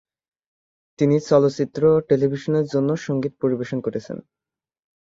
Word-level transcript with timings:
তিনি 0.99 1.15
চলচ্চিত্র 1.29 1.81
ও 1.91 2.03
টেলিভিশনের 2.09 2.65
জন্যও 2.65 2.97
সংগীত 3.07 3.33
পরিবেশন 3.41 3.79
করেছেন। 3.81 4.17